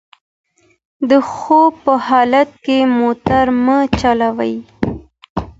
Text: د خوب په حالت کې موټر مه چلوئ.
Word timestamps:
د 1.09 1.11
خوب 1.31 1.71
په 1.85 1.93
حالت 2.07 2.49
کې 2.65 2.77
موټر 2.99 3.45
مه 3.65 3.77
چلوئ. 3.99 4.55